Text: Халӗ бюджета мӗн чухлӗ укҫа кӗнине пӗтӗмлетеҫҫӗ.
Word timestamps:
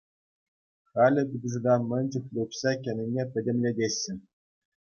Халӗ 0.91 1.21
бюджета 1.33 1.75
мӗн 1.91 2.05
чухлӗ 2.15 2.37
укҫа 2.47 2.71
кӗнине 2.89 3.23
пӗтӗмлетеҫҫӗ. 3.37 4.13